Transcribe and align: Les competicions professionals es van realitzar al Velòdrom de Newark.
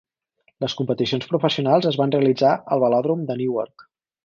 Les 0.63 0.73
competicions 0.79 1.27
professionals 1.33 1.89
es 1.91 1.99
van 2.03 2.15
realitzar 2.17 2.55
al 2.77 2.83
Velòdrom 2.87 3.25
de 3.31 3.39
Newark. 3.45 3.89